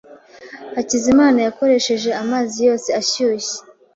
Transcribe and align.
Hakizimana 0.75 1.37
yakoresheje 1.47 2.09
amazi 2.21 2.57
yose 2.67 2.89
ashyushye. 3.01 3.57